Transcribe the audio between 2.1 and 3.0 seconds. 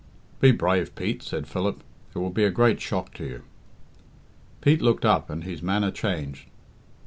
"It will be a great